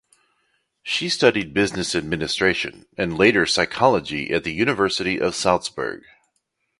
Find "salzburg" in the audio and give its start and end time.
5.35-6.01